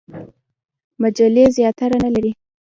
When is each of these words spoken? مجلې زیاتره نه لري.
مجلې 1.01 1.45
زیاتره 1.57 1.97
نه 2.03 2.09
لري. 2.13 2.31